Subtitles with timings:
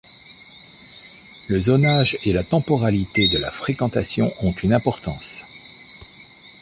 [1.47, 5.45] Le zonage et la temporalité de la fréquentation ont une importance.